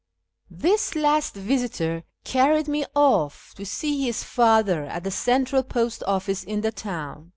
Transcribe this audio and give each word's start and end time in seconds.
This 0.49 0.95
last 0.95 1.35
visitor 1.35 2.05
carried 2.23 2.67
me 2.67 2.85
off 2.95 3.53
to 3.55 3.63
see 3.67 4.03
his 4.03 4.23
father 4.23 4.85
at 4.85 5.03
the 5.03 5.11
Central 5.11 5.61
Post 5.61 6.01
Ofl&ce 6.07 6.43
in 6.43 6.61
the 6.61 6.71
town. 6.71 7.29